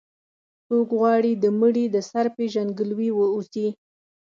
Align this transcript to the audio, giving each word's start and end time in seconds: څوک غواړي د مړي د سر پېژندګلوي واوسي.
څوک 0.67 0.87
غواړي 0.99 1.33
د 1.35 1.45
مړي 1.59 1.85
د 1.89 1.97
سر 2.09 2.25
پېژندګلوي 2.35 3.09
واوسي. 3.13 3.67